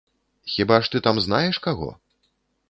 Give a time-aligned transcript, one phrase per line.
[0.53, 1.91] Хіба ж ты там знаеш каго?